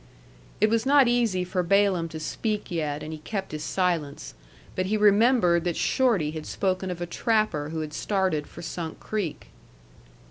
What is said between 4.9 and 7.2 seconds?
remembered that Shorty had spoken of a